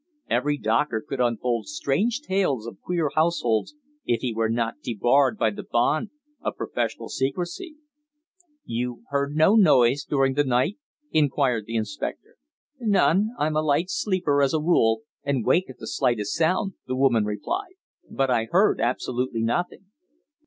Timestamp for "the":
5.51-5.61, 10.33-10.43, 11.67-11.75, 15.77-15.85, 16.87-16.95